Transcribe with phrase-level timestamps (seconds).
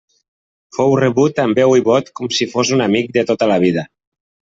[0.77, 3.91] Fou rebut amb veu i vot com si fos un amic de tota la vida.